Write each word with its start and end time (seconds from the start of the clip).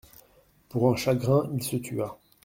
Pour 0.69 0.89
un 0.89 0.95
chagrin, 0.95 1.47
il 1.53 1.61
se 1.61 1.75
tua. 1.75 2.17